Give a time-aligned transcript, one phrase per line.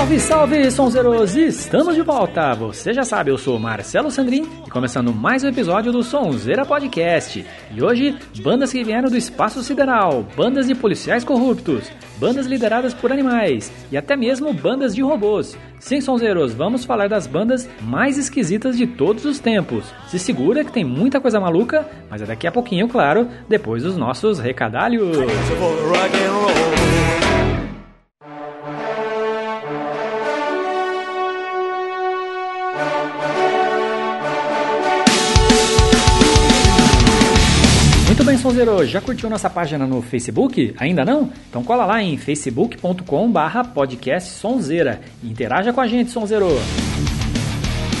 [0.00, 1.36] Salve, salve, sonzeiros!
[1.36, 2.54] Estamos de volta!
[2.54, 7.44] Você já sabe, eu sou Marcelo Sandrin e começando mais um episódio do Sonzeira Podcast.
[7.70, 13.12] E hoje, bandas que vieram do espaço sideral, bandas de policiais corruptos, bandas lideradas por
[13.12, 15.54] animais e até mesmo bandas de robôs.
[15.78, 19.84] Sim, sonzeiros, vamos falar das bandas mais esquisitas de todos os tempos.
[20.08, 23.98] Se segura que tem muita coisa maluca, mas é daqui a pouquinho, claro, depois dos
[23.98, 25.18] nossos recadalhos.
[25.18, 26.79] Muito bem,
[38.40, 40.74] Sonzeiro, já curtiu nossa página no Facebook?
[40.78, 41.30] Ainda não?
[41.50, 46.48] Então cola lá em facebook.com barra podcast Sonzeira e interaja com a gente, Sonzeiro.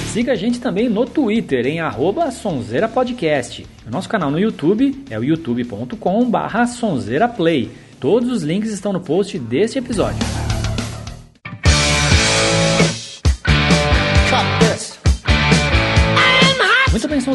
[0.06, 3.66] Siga a gente também no Twitter, em arroba Sonzeira Podcast.
[3.86, 6.30] O nosso canal no YouTube é o youtube.com
[6.66, 7.70] Sonzeira Play.
[8.00, 10.49] Todos os links estão no post deste episódio.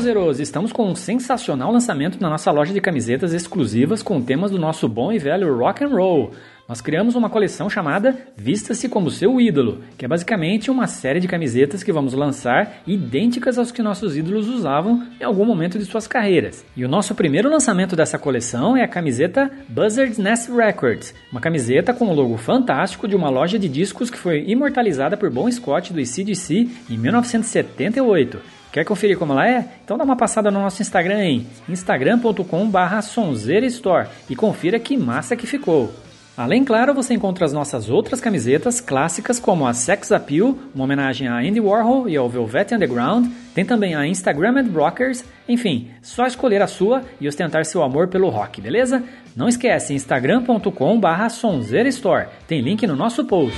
[0.06, 4.60] Sonzeiros, estamos com um sensacional lançamento na nossa loja de camisetas exclusivas com temas do
[4.60, 6.32] nosso bom e velho rock and roll.
[6.70, 11.28] Nós criamos uma coleção chamada Vista-se como seu ídolo, que é basicamente uma série de
[11.28, 16.06] camisetas que vamos lançar idênticas aos que nossos ídolos usavam em algum momento de suas
[16.06, 16.64] carreiras.
[16.78, 21.96] E o nosso primeiro lançamento dessa coleção é a camiseta Buzzard's Nest Records, uma camiseta
[21.96, 25.92] com um logo fantástico de uma loja de discos que foi imortalizada por Bon Scott
[25.92, 28.55] do ICDC em 1978.
[28.76, 29.66] Quer conferir como ela é?
[29.86, 35.48] Então dá uma passada no nosso Instagram em instagram.com.br sonzeirastore e confira que massa que
[35.48, 35.94] ficou.
[36.36, 41.30] Além, claro, você encontra as nossas outras camisetas clássicas como a Sex Appeal, uma homenagem
[41.30, 46.62] a Andy Warhol e ao Velvet Underground, tem também a Instagrammed Rockers, enfim, só escolher
[46.62, 49.02] a sua e ostentar seu amor pelo rock, beleza?
[49.38, 53.58] Não esquece, instagram.com.br sonzeirastore, tem link no nosso post.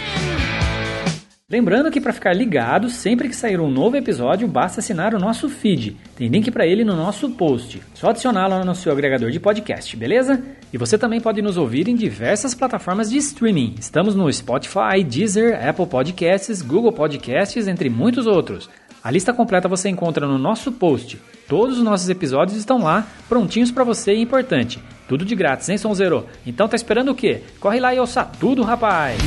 [1.50, 5.48] Lembrando que para ficar ligado, sempre que sair um novo episódio, basta assinar o nosso
[5.48, 5.96] feed.
[6.14, 7.82] Tem link para ele no nosso post.
[7.94, 10.44] Só adicioná-lo no seu agregador de podcast, beleza?
[10.74, 13.76] E você também pode nos ouvir em diversas plataformas de streaming.
[13.80, 18.70] Estamos no Spotify, Deezer, Apple Podcasts, Google Podcasts, entre muitos outros.
[19.02, 21.18] A lista completa você encontra no nosso post.
[21.48, 24.84] Todos os nossos episódios estão lá, prontinhos para você e importante.
[25.08, 26.26] Tudo de grátis, hein, Sonzeiro?
[26.46, 27.42] Então tá esperando o quê?
[27.58, 29.18] Corre lá e ouça tudo, rapaz!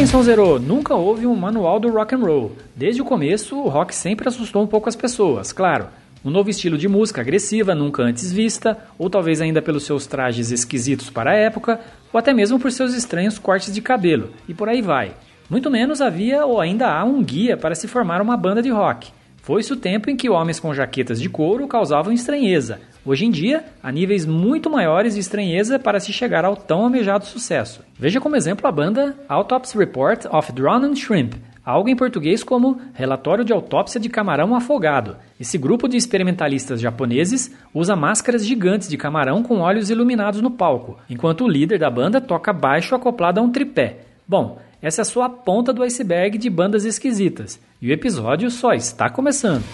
[0.00, 2.56] Bem, Sonzero, nunca houve um manual do rock and roll.
[2.74, 5.88] Desde o começo, o rock sempre assustou um pouco as pessoas, claro.
[6.24, 10.50] Um novo estilo de música agressiva, nunca antes vista, ou talvez ainda pelos seus trajes
[10.50, 11.78] esquisitos para a época,
[12.10, 15.12] ou até mesmo por seus estranhos cortes de cabelo, e por aí vai.
[15.50, 19.12] Muito menos havia ou ainda há um guia para se formar uma banda de rock.
[19.42, 22.80] Foi-se o tempo em que homens com jaquetas de couro causavam estranheza.
[23.04, 27.24] Hoje em dia, há níveis muito maiores de estranheza para se chegar ao tão almejado
[27.24, 27.82] sucesso.
[27.98, 31.32] Veja como exemplo a banda Autopsy Report of Drowned Shrimp,
[31.64, 35.16] algo em português como Relatório de Autópsia de Camarão Afogado.
[35.38, 40.98] Esse grupo de experimentalistas japoneses usa máscaras gigantes de camarão com olhos iluminados no palco,
[41.08, 44.00] enquanto o líder da banda toca baixo acoplado a um tripé.
[44.28, 48.72] Bom, essa é só a ponta do iceberg de bandas esquisitas, e o episódio só
[48.72, 49.64] está começando.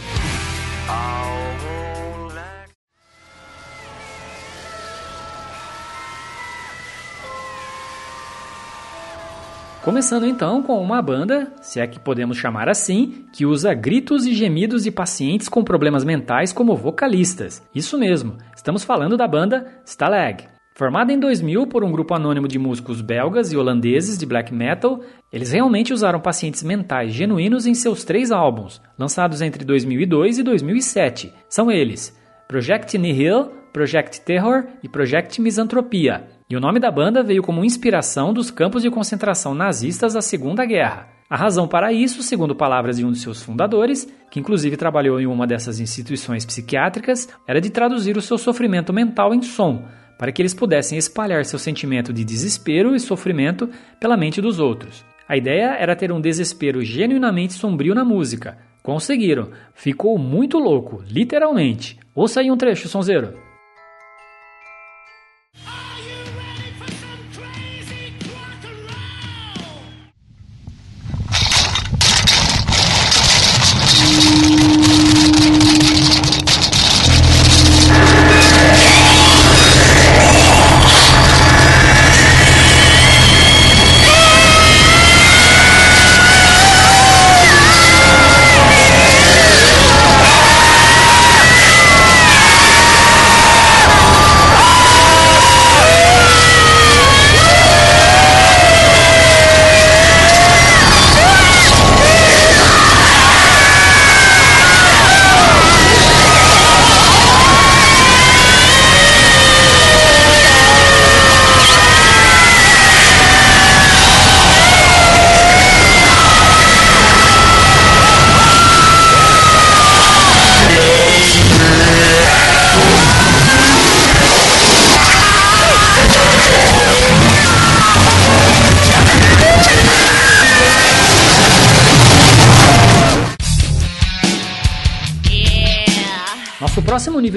[9.87, 14.35] Começando então com uma banda, se é que podemos chamar assim, que usa gritos e
[14.35, 17.63] gemidos de pacientes com problemas mentais como vocalistas.
[17.73, 20.56] Isso mesmo, estamos falando da banda Stalag.
[20.77, 25.01] Formada em 2000 por um grupo anônimo de músicos belgas e holandeses de black metal,
[25.33, 31.33] eles realmente usaram pacientes mentais genuínos em seus três álbuns, lançados entre 2002 e 2007.
[31.49, 32.15] São eles:
[32.47, 36.29] Project Nihil, Project Terror e Project Misantropia.
[36.51, 40.67] E o nome da banda veio como inspiração dos campos de concentração nazistas da Segunda
[40.67, 41.09] Guerra.
[41.31, 45.27] A razão para isso, segundo palavras de um de seus fundadores, que inclusive trabalhou em
[45.27, 49.83] uma dessas instituições psiquiátricas, era de traduzir o seu sofrimento mental em som,
[50.19, 53.69] para que eles pudessem espalhar seu sentimento de desespero e sofrimento
[54.01, 55.05] pela mente dos outros.
[55.29, 58.59] A ideia era ter um desespero genuinamente sombrio na música.
[58.83, 59.51] Conseguiram.
[59.75, 61.99] Ficou muito louco, literalmente.
[62.15, 63.46] Ouça aí um trecho, sonzeiro.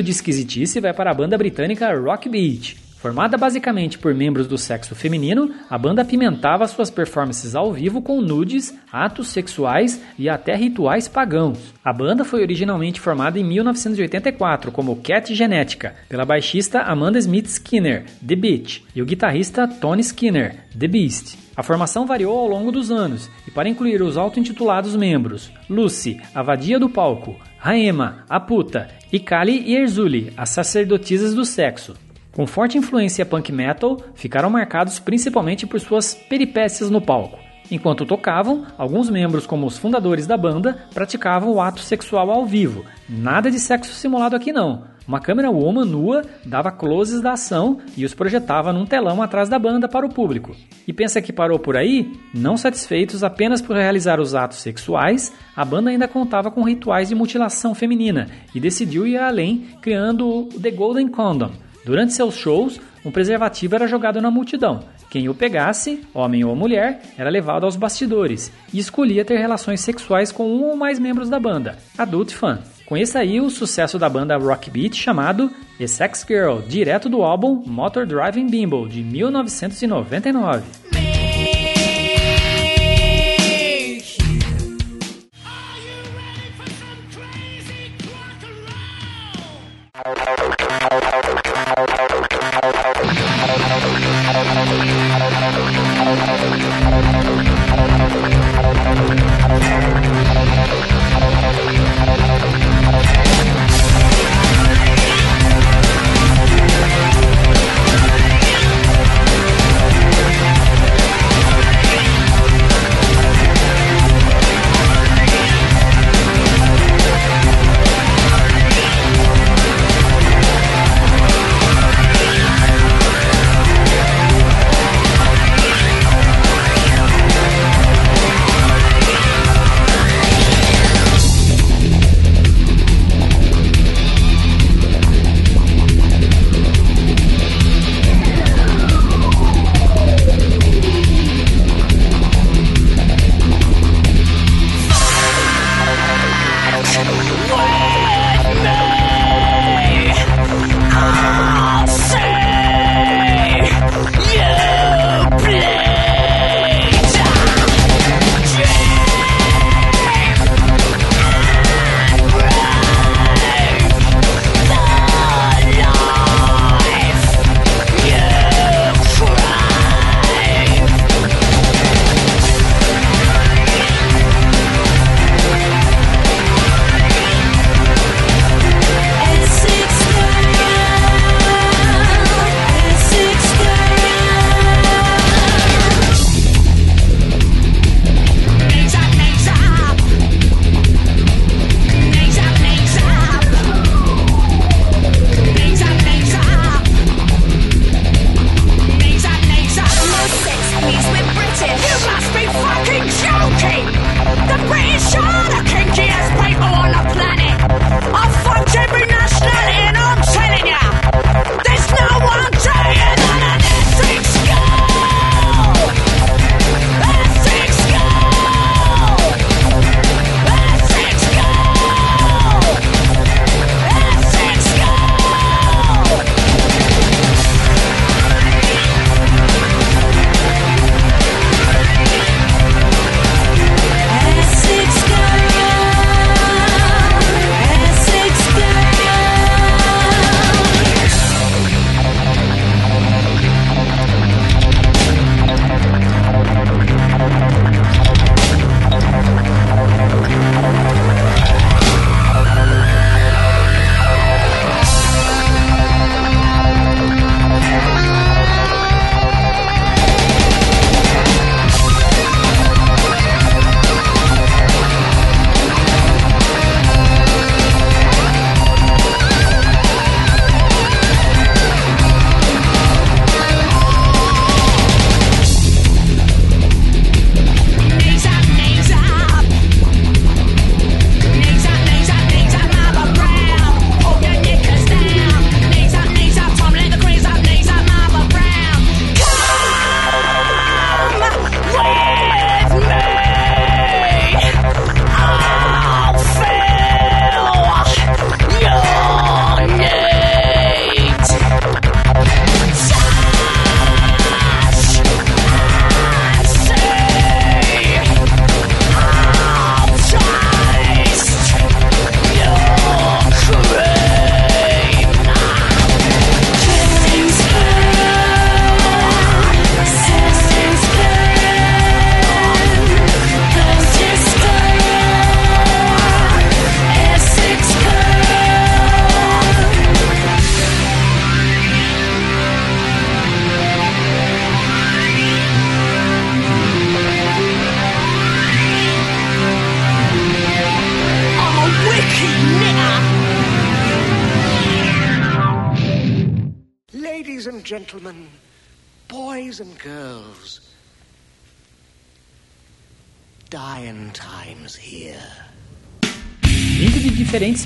[0.02, 2.90] De esquisitice vai para a banda britânica Rock Beat.
[3.00, 8.20] Formada basicamente por membros do sexo feminino, a banda apimentava suas performances ao vivo com
[8.20, 11.74] nudes, atos sexuais e até rituais pagãos.
[11.82, 18.04] A banda foi originalmente formada em 1984 como Cat Genética, pela baixista Amanda Smith Skinner,
[18.28, 21.38] The Beach, e o guitarrista Tony Skinner, The Beast.
[21.56, 26.44] A formação variou ao longo dos anos, e para incluir os auto-intitulados membros Lucy, a
[26.44, 31.94] vadia do palco, Raema, a puta, e Kali e Erzuli, as sacerdotisas do sexo.
[32.32, 37.38] Com forte influência punk metal, ficaram marcados principalmente por suas peripécias no palco.
[37.70, 42.86] Enquanto tocavam, alguns membros, como os fundadores da banda, praticavam o ato sexual ao vivo.
[43.10, 44.86] Nada de sexo simulado aqui não.
[45.10, 49.58] Uma câmera woman nua dava closes da ação e os projetava num telão atrás da
[49.58, 50.56] banda para o público.
[50.88, 52.14] E pensa que parou por aí?
[52.32, 57.16] Não satisfeitos apenas por realizar os atos sexuais, a banda ainda contava com rituais de
[57.16, 61.54] mutilação feminina e decidiu ir além, criando o The Golden Condom,
[61.84, 64.82] Durante seus shows, um preservativo era jogado na multidão.
[65.10, 70.32] Quem o pegasse, homem ou mulher, era levado aos bastidores e escolhia ter relações sexuais
[70.32, 71.80] com um ou mais membros da banda.
[71.98, 72.60] Adult Fun.
[72.90, 77.62] Conheça aí o sucesso da banda Rock Beat chamado The Sex Girl, direto do álbum
[77.68, 80.64] Motor Driving Bimbo de 1999.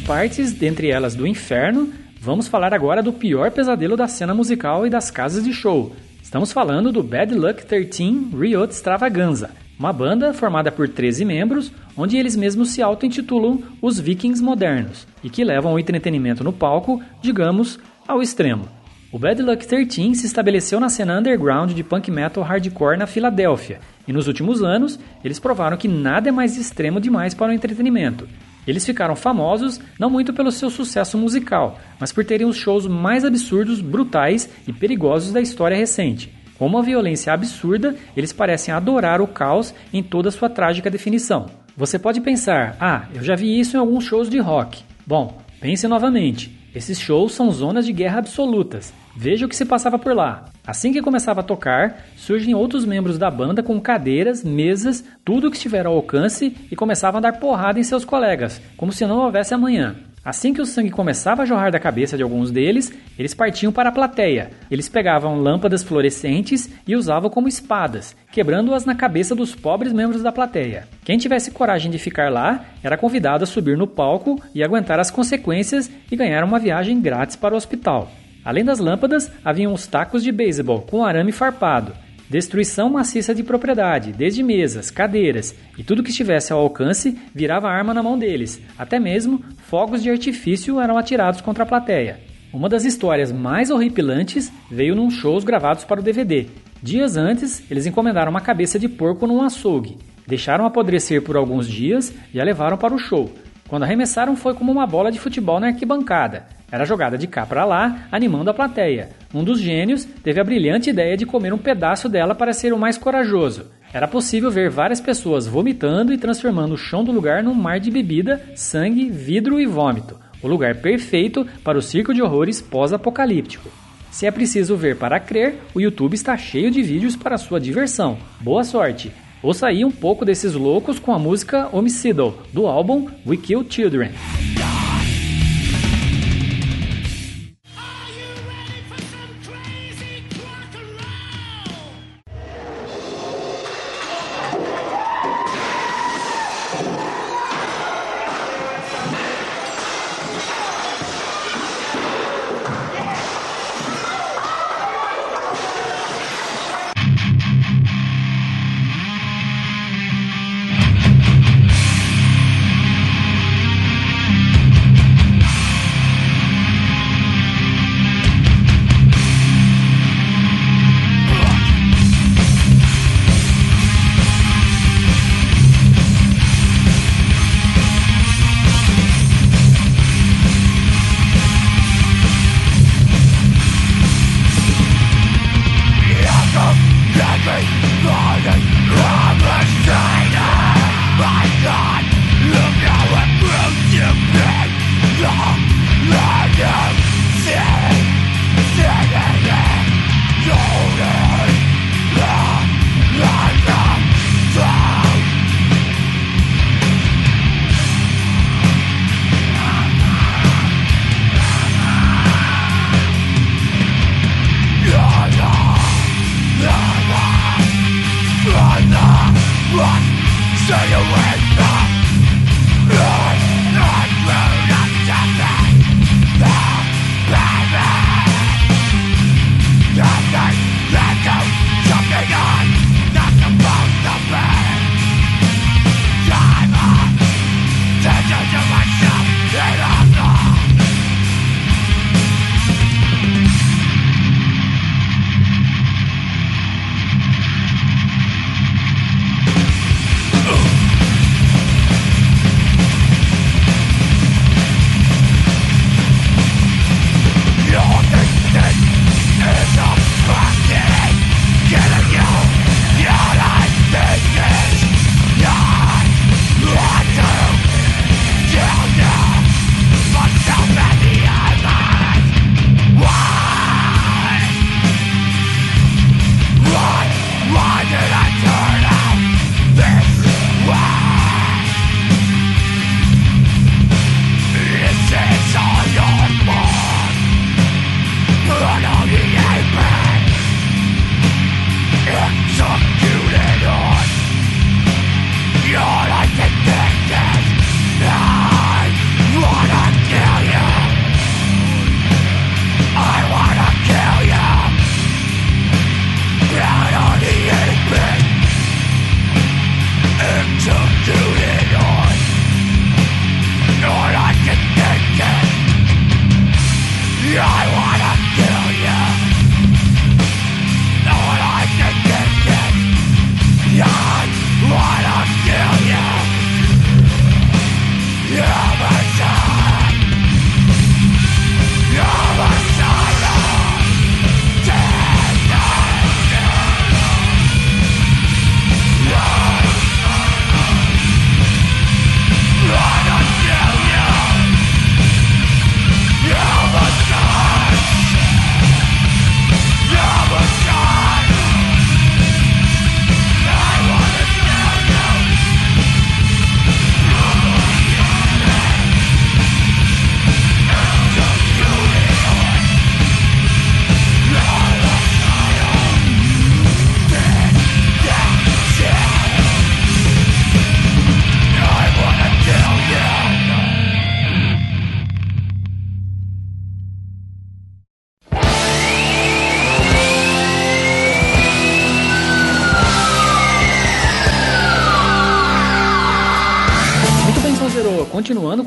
[0.03, 4.89] Partes, dentre elas do inferno, vamos falar agora do pior pesadelo da cena musical e
[4.89, 5.95] das casas de show.
[6.22, 12.17] Estamos falando do Bad Luck 13 Riot Extravaganza, uma banda formada por 13 membros, onde
[12.17, 17.79] eles mesmos se auto-intitulam os Vikings modernos e que levam o entretenimento no palco, digamos,
[18.05, 18.67] ao extremo.
[19.12, 23.79] O Bad Luck 13 se estabeleceu na cena underground de punk metal hardcore na Filadélfia,
[24.07, 28.27] e nos últimos anos eles provaram que nada é mais extremo demais para o entretenimento.
[28.67, 33.25] Eles ficaram famosos não muito pelo seu sucesso musical, mas por terem os shows mais
[33.25, 36.34] absurdos, brutais e perigosos da história recente.
[36.58, 41.48] Com uma violência absurda, eles parecem adorar o caos em toda sua trágica definição.
[41.75, 44.84] Você pode pensar: ah, eu já vi isso em alguns shows de rock.
[45.05, 46.58] Bom, pense novamente.
[46.74, 48.93] Esses shows são zonas de guerra absolutas.
[49.15, 50.46] Veja o que se passava por lá.
[50.65, 55.51] Assim que começava a tocar, surgem outros membros da banda com cadeiras, mesas, tudo o
[55.51, 59.20] que estiver ao alcance e começavam a dar porrada em seus colegas, como se não
[59.20, 59.96] houvesse amanhã.
[60.25, 63.89] Assim que o sangue começava a jorrar da cabeça de alguns deles, eles partiam para
[63.89, 64.51] a plateia.
[64.72, 70.32] Eles pegavam lâmpadas fluorescentes e usavam como espadas, quebrando-as na cabeça dos pobres membros da
[70.32, 70.88] plateia.
[71.03, 75.12] Quem tivesse coragem de ficar lá era convidado a subir no palco e aguentar as
[75.12, 78.10] consequências e ganhar uma viagem grátis para o hospital.
[78.44, 81.94] Além das lâmpadas, haviam os tacos de beisebol com arame farpado,
[82.30, 87.94] Destruição maciça de propriedade, desde mesas, cadeiras e tudo que estivesse ao alcance virava arma
[87.94, 88.60] na mão deles.
[88.76, 92.20] Até mesmo fogos de artifício eram atirados contra a plateia.
[92.52, 96.48] Uma das histórias mais horripilantes veio num shows gravados para o DVD.
[96.82, 102.12] Dias antes, eles encomendaram uma cabeça de porco num açougue, deixaram apodrecer por alguns dias
[102.34, 103.32] e a levaram para o show.
[103.68, 106.48] Quando arremessaram, foi como uma bola de futebol na arquibancada.
[106.74, 109.10] Era jogada de cá para lá, animando a plateia.
[109.32, 112.80] Um dos gênios teve a brilhante ideia de comer um pedaço dela para ser o
[112.80, 113.68] mais corajoso.
[113.94, 117.92] Era possível ver várias pessoas vomitando e transformando o chão do lugar num mar de
[117.92, 120.20] bebida, sangue, vidro e vômito.
[120.42, 123.70] O lugar perfeito para o circo de horrores pós-apocalíptico.
[124.10, 128.18] Se é preciso ver para crer, o YouTube está cheio de vídeos para sua diversão.
[128.42, 129.12] Boa sorte!
[129.44, 134.10] Ouça aí um pouco desses loucos com a música Homicidal, do álbum We Kill Children.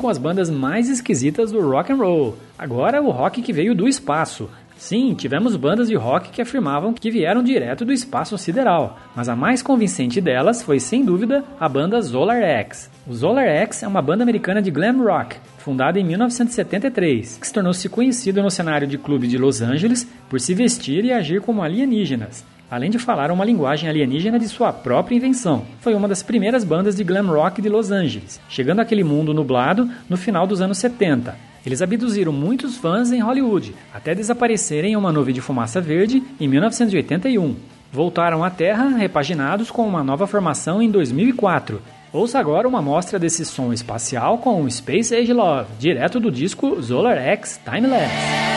[0.07, 2.37] Com as bandas mais esquisitas do rock and roll.
[2.57, 4.49] Agora o rock que veio do espaço.
[4.77, 9.35] Sim, tivemos bandas de rock que afirmavam que vieram direto do espaço sideral, mas a
[9.35, 12.89] mais convincente delas foi sem dúvida a banda Solar X.
[13.05, 17.51] O Solar X é uma banda americana de glam rock, fundada em 1973, que se
[17.51, 21.61] tornou-se conhecido no cenário de clube de Los Angeles por se vestir e agir como
[21.61, 25.65] alienígenas além de falar uma linguagem alienígena de sua própria invenção.
[25.79, 29.89] Foi uma das primeiras bandas de glam rock de Los Angeles, chegando àquele mundo nublado
[30.09, 31.35] no final dos anos 70.
[31.65, 36.47] Eles abduziram muitos fãs em Hollywood, até desaparecerem em uma nuvem de fumaça verde em
[36.47, 37.55] 1981.
[37.91, 41.81] Voltaram à Terra repaginados com uma nova formação em 2004.
[42.13, 47.17] Ouça agora uma amostra desse som espacial com Space Age Love, direto do disco Solar
[47.17, 48.56] X Timelapse.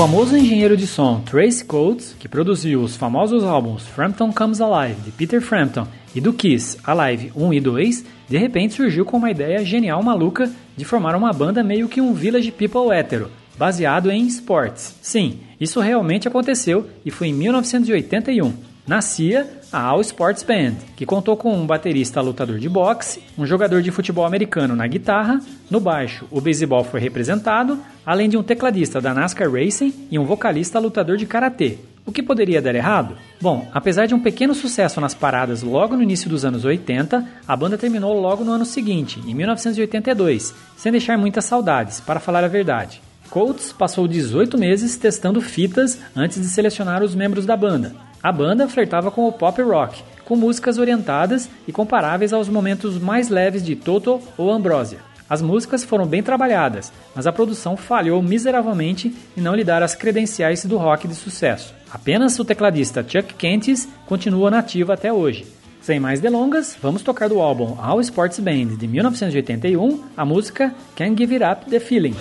[0.00, 5.10] Famoso engenheiro de som Trace Coates, que produziu os famosos álbuns Frampton Comes Alive de
[5.10, 9.62] Peter Frampton e do Kiss Alive 1 e 2, de repente surgiu com uma ideia
[9.62, 14.96] genial maluca de formar uma banda meio que um Village People hétero, baseado em esportes.
[15.02, 21.36] Sim, isso realmente aconteceu e foi em 1981 nascia a All Sports Band, que contou
[21.36, 26.26] com um baterista lutador de boxe, um jogador de futebol americano na guitarra, no baixo
[26.28, 31.16] o beisebol foi representado, além de um tecladista da NASCAR Racing e um vocalista lutador
[31.16, 31.78] de karatê.
[32.04, 33.14] O que poderia dar errado?
[33.40, 37.56] Bom, apesar de um pequeno sucesso nas paradas logo no início dos anos 80, a
[37.56, 42.48] banda terminou logo no ano seguinte, em 1982, sem deixar muitas saudades, para falar a
[42.48, 43.00] verdade.
[43.30, 48.09] Coates passou 18 meses testando fitas antes de selecionar os membros da banda.
[48.22, 53.28] A banda flertava com o pop rock, com músicas orientadas e comparáveis aos momentos mais
[53.28, 54.98] leves de Toto ou Ambrosia.
[55.28, 59.94] As músicas foram bem trabalhadas, mas a produção falhou miseravelmente em não lhe dar as
[59.94, 61.72] credenciais do rock de sucesso.
[61.90, 65.46] Apenas o tecladista Chuck Kentis continua nativo até hoje.
[65.80, 71.16] Sem mais delongas, vamos tocar do álbum All Sports Band de 1981 a música Can't
[71.16, 72.14] Give It Up The Feeling.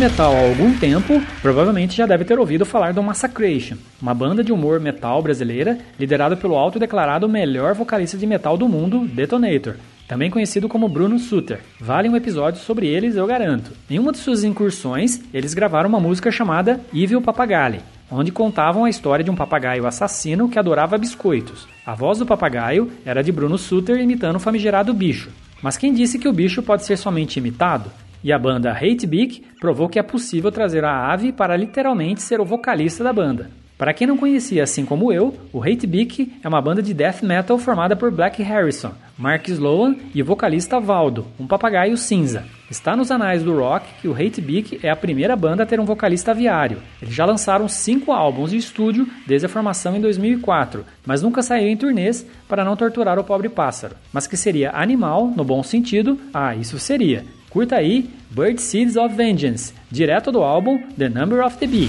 [0.00, 4.50] Metal há algum tempo, provavelmente já deve ter ouvido falar do Massacration, uma banda de
[4.50, 9.74] humor metal brasileira liderada pelo autodeclarado melhor vocalista de metal do mundo, Detonator,
[10.08, 11.60] também conhecido como Bruno Suter.
[11.78, 13.72] Vale um episódio sobre eles, eu garanto.
[13.90, 18.90] Em uma de suas incursões, eles gravaram uma música chamada Evil Papagaio, onde contavam a
[18.90, 21.68] história de um papagaio assassino que adorava biscoitos.
[21.84, 25.28] A voz do papagaio era de Bruno Suter imitando o famigerado bicho.
[25.60, 27.92] Mas quem disse que o bicho pode ser somente imitado?
[28.22, 32.40] E a banda Hate Beak provou que é possível trazer a ave para literalmente ser
[32.40, 33.50] o vocalista da banda.
[33.80, 37.22] Para quem não conhecia, assim como eu, o Hate Beak é uma banda de death
[37.22, 42.44] metal formada por Black Harrison, Mark Sloan e o vocalista Valdo, um papagaio cinza.
[42.70, 45.80] Está nos anais do rock que o Hate Beak é a primeira banda a ter
[45.80, 46.82] um vocalista aviário.
[47.00, 51.68] Eles já lançaram cinco álbuns de estúdio desde a formação em 2004, mas nunca saiu
[51.68, 53.96] em turnês para não torturar o pobre pássaro.
[54.12, 57.24] Mas que seria animal, no bom sentido, ah, isso seria.
[57.50, 61.88] Curta aí Bird Seeds of Vengeance, direto do álbum The Number of the Bee.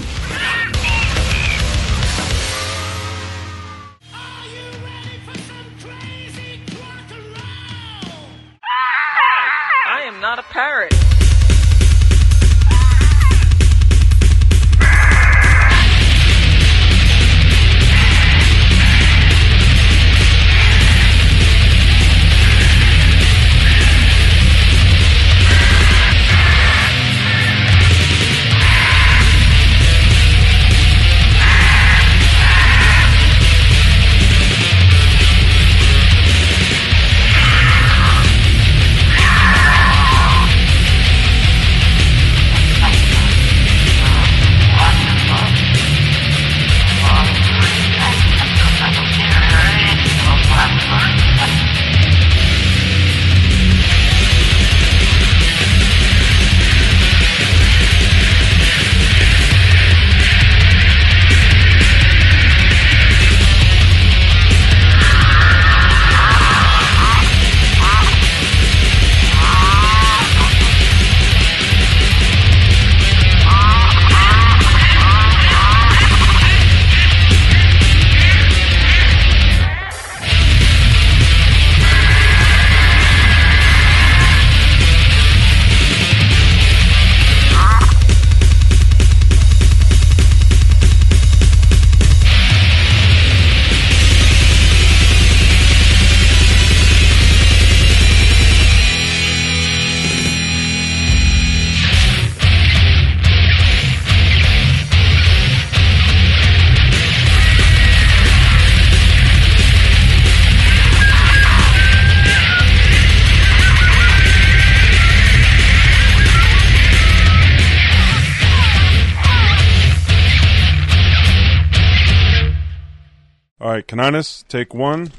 [123.72, 125.10] All right, take one.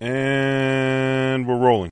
[0.00, 1.90] And we're rolling.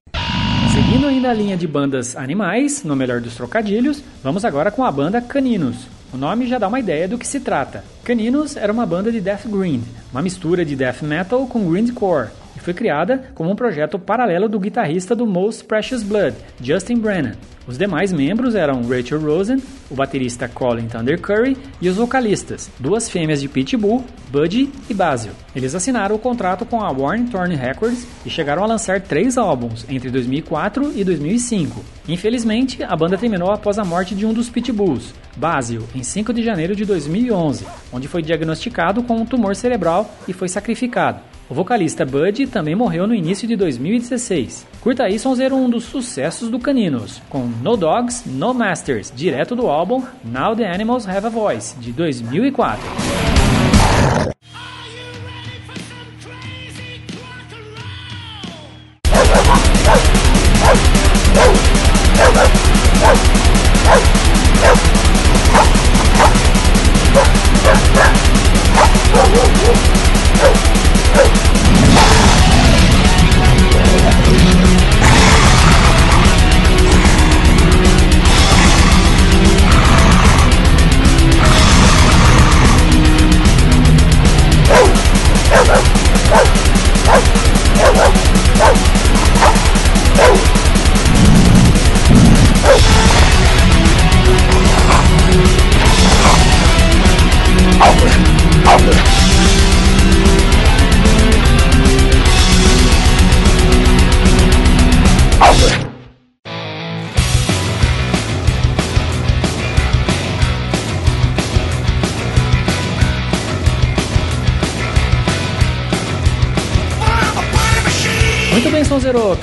[0.73, 4.91] Seguindo ainda a linha de bandas animais, no melhor dos trocadilhos, vamos agora com a
[4.91, 5.87] banda Caninos.
[6.11, 7.85] O nome já dá uma ideia do que se trata.
[8.03, 12.31] Caninos era uma banda de death grind, uma mistura de death metal com grindcore,
[12.63, 17.35] foi criada como um projeto paralelo do guitarrista do Most Precious Blood, Justin Brennan.
[17.67, 23.09] Os demais membros eram Rachel Rosen, o baterista Colin Thunder Curry e os vocalistas, duas
[23.09, 25.33] fêmeas de Pitbull, Buddy e Basil.
[25.55, 29.87] Eles assinaram o contrato com a Warren Thorne Records e chegaram a lançar três álbuns
[29.89, 31.85] entre 2004 e 2005.
[32.09, 36.43] Infelizmente, a banda terminou após a morte de um dos Pitbulls, Basil, em 5 de
[36.43, 41.21] janeiro de 2011, onde foi diagnosticado com um tumor cerebral e foi sacrificado.
[41.53, 44.67] O vocalista Bud também morreu no início de 2016.
[44.81, 49.67] Curta aí Sonzeiro um dos sucessos do Caninos, com No Dogs, No Masters, direto do
[49.67, 53.52] álbum Now the Animals Have a Voice, de 2004.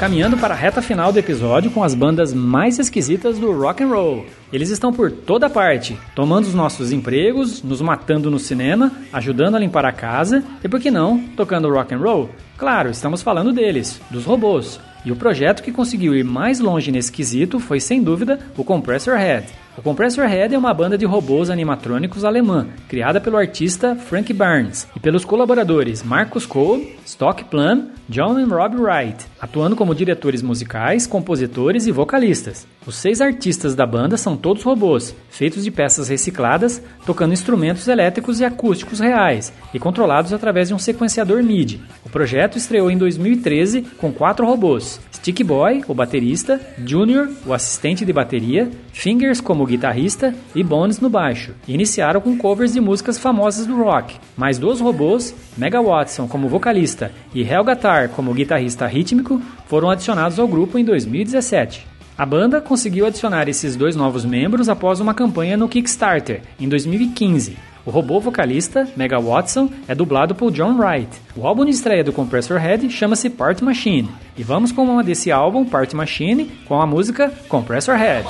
[0.10, 3.90] Caminhando para a reta final do episódio com as bandas mais esquisitas do rock and
[3.90, 4.26] roll.
[4.52, 9.60] Eles estão por toda parte, tomando os nossos empregos, nos matando no cinema, ajudando a
[9.60, 12.32] limpar a casa e, por que não, tocando rock and roll?
[12.58, 14.80] Claro, estamos falando deles, dos robôs.
[15.06, 19.16] E o projeto que conseguiu ir mais longe nesse quesito foi, sem dúvida, o Compressor
[19.16, 19.46] Head.
[19.80, 24.86] O Compressor Head é uma banda de robôs animatrônicos alemã, criada pelo artista Frank Barnes
[24.94, 31.08] e pelos colaboradores Marcus Cole, Stock Plum, John e Rob Wright, atuando como diretores musicais,
[31.08, 32.68] compositores e vocalistas.
[32.86, 38.42] Os seis artistas da banda são todos robôs, feitos de peças recicladas, tocando instrumentos elétricos
[38.42, 41.82] e acústicos reais e controlados através de um sequenciador MIDI.
[42.04, 48.06] O projeto estreou em 2013 com quatro robôs: Stick Boy, o baterista, Junior, o assistente
[48.06, 51.54] de bateria, Fingers como guitarrista e Bones no baixo.
[51.68, 54.16] Iniciaram com covers de músicas famosas do rock.
[54.38, 60.40] Mais dois robôs, Mega Watson como vocalista e Helga Tar como guitarrista rítmico, foram adicionados
[60.40, 61.86] ao grupo em 2017.
[62.18, 67.58] A banda conseguiu adicionar esses dois novos membros após uma campanha no Kickstarter, em 2015.
[67.90, 71.10] O robô vocalista, Mega Watson, é dublado por John Wright.
[71.36, 74.08] O álbum de estreia do Compressor Head chama-se Part Machine.
[74.38, 78.28] E vamos com uma desse álbum, Part Machine, com a música Compressor Head.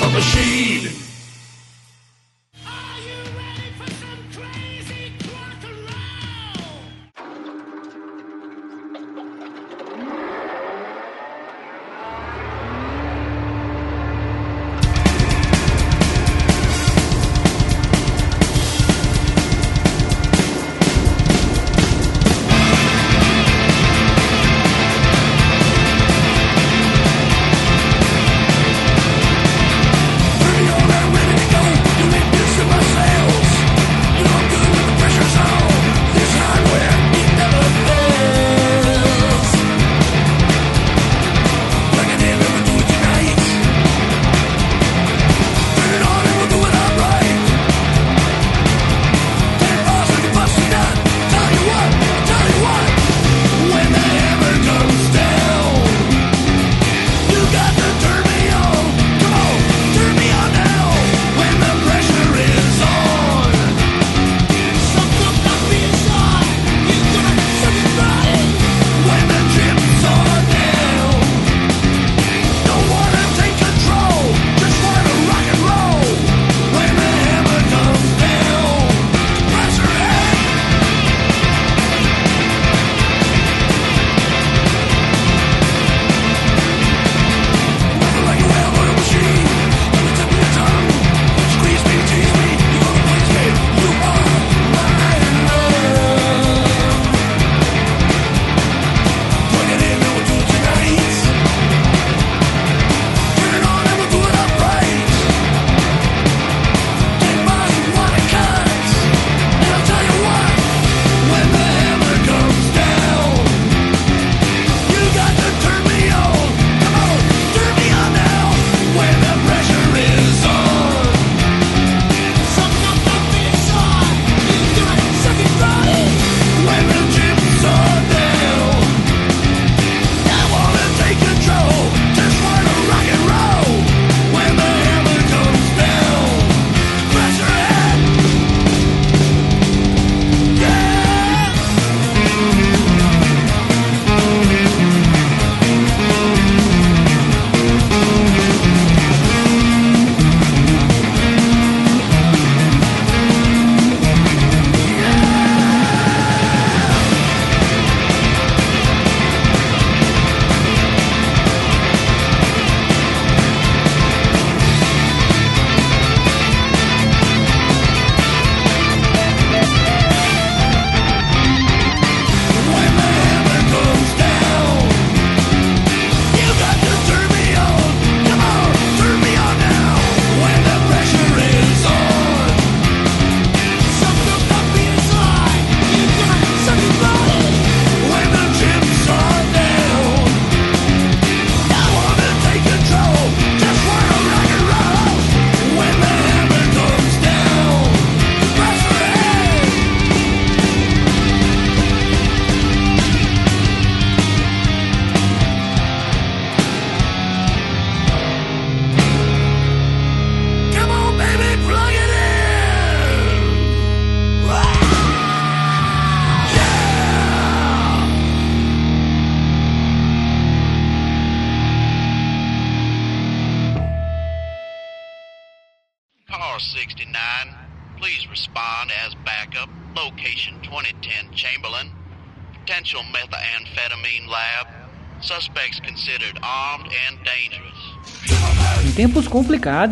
[0.00, 1.09] Come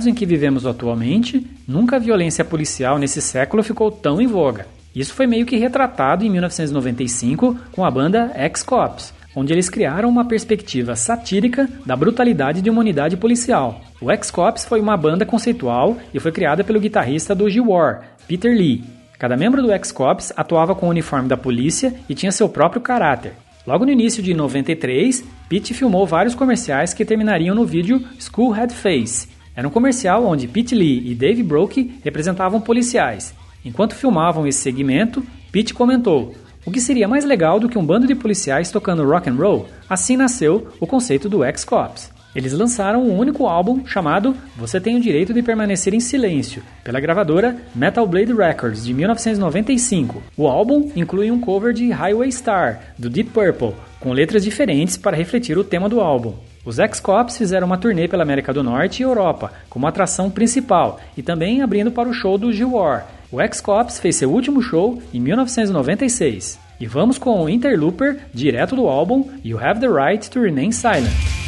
[0.07, 4.66] em que vivemos atualmente, nunca a violência policial nesse século ficou tão em voga.
[4.95, 10.24] Isso foi meio que retratado em 1995 com a banda X-Cops, onde eles criaram uma
[10.24, 13.80] perspectiva satírica da brutalidade de uma unidade policial.
[14.01, 18.84] O X-Cops foi uma banda conceitual e foi criada pelo guitarrista do G-War, Peter Lee.
[19.18, 23.32] Cada membro do X-Cops atuava com o uniforme da polícia e tinha seu próprio caráter.
[23.66, 28.72] Logo no início de 93, Pete filmou vários comerciais que terminariam no vídeo School Head
[28.72, 29.38] Face.
[29.59, 33.35] Era um comercial onde Pete Lee e Dave Broke representavam policiais.
[33.65, 36.33] Enquanto filmavam esse segmento, Pete comentou:
[36.65, 39.67] "O que seria mais legal do que um bando de policiais tocando rock and roll?"
[39.91, 42.13] Assim nasceu o conceito do X-Cops.
[42.37, 47.01] Eles lançaram um único álbum chamado Você Tem o Direito de Permanecer em Silêncio, pela
[47.01, 50.23] gravadora Metal Blade Records, de 1995.
[50.37, 55.17] O álbum inclui um cover de Highway Star, do Deep Purple, com letras diferentes para
[55.17, 56.35] refletir o tema do álbum.
[56.69, 61.23] Os X-Cops fizeram uma turnê pela América do Norte e Europa, como atração principal, e
[61.23, 63.07] também abrindo para o show do G-War.
[63.33, 66.61] O X-Cops fez seu último show em 1996.
[66.79, 71.47] E vamos com o Interlooper, direto do álbum You Have the Right to Remain Silent.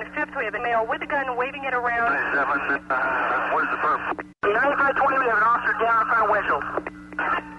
[0.00, 2.08] On Fifth, we have a male with a gun waving it around.
[2.32, 2.56] Seven.
[2.88, 4.00] Uh, where's the perp?
[4.48, 6.62] 9520, we have an officer down in front of Winchell.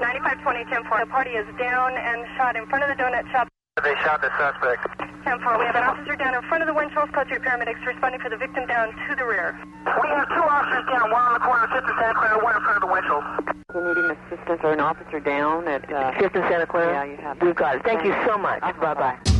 [0.01, 3.45] 9520 10 The party is down and shot in front of the donut shop.
[3.85, 4.89] They shot the suspect.
[5.21, 7.13] 10 We have an officer down in front of the Winchell's.
[7.13, 9.53] Call three paramedics responding for the victim down to the rear.
[10.01, 12.57] We have two officers down, one on the corner of 5th and Santa Clara, one
[12.57, 13.21] in front of the Winchell.
[13.69, 17.05] We're needing assistance or an officer down at uh, Fifth and Santa Clara?
[17.05, 17.37] Yeah, you have.
[17.37, 17.85] We've got it.
[17.85, 18.65] Thank you so much.
[18.81, 19.30] Bye bye.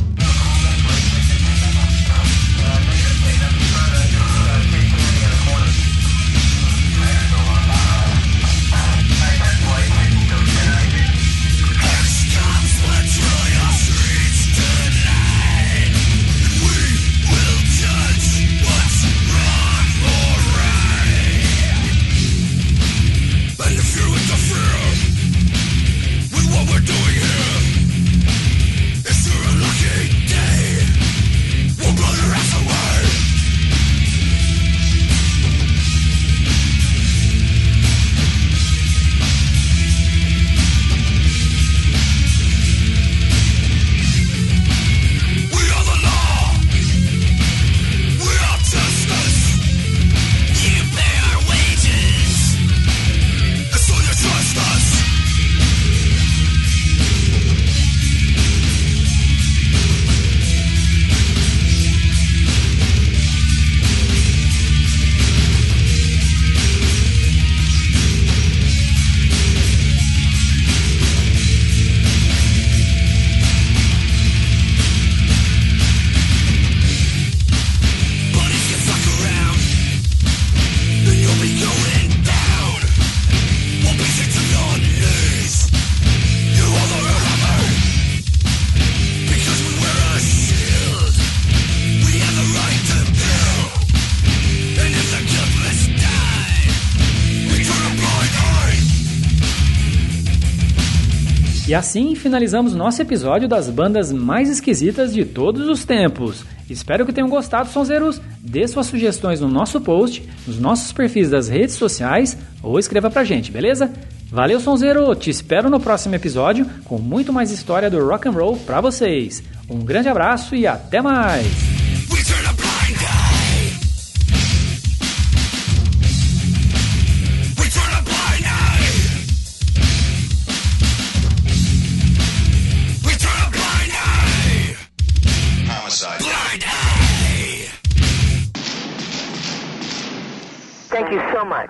[101.72, 106.44] E assim finalizamos nosso episódio das bandas mais esquisitas de todos os tempos.
[106.68, 108.20] Espero que tenham gostado, sonzeiros.
[108.40, 113.24] Dê suas sugestões no nosso post, nos nossos perfis das redes sociais ou escreva pra
[113.24, 113.90] gente, beleza?
[114.30, 115.14] Valeu, sonzeiro!
[115.14, 119.42] Te espero no próximo episódio com muito mais história do rock and roll pra vocês.
[119.66, 121.81] Um grande abraço e até mais!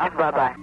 [0.00, 0.56] much, Bye-bye.